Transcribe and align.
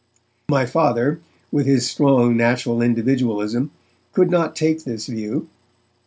My 0.49 0.65
Father, 0.65 1.19
with 1.51 1.67
his 1.67 1.87
strong 1.87 2.35
natural 2.35 2.81
individualism, 2.81 3.69
could 4.13 4.31
not 4.31 4.55
take 4.55 4.83
this 4.83 5.05
view. 5.05 5.47